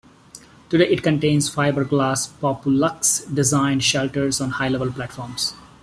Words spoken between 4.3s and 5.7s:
on high-level platforms.